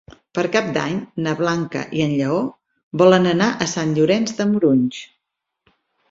[0.35, 0.95] Per Cap d'Any
[1.25, 2.37] na Blanca i en Lleó
[3.01, 5.03] volen anar a Sant Llorenç de Morunys.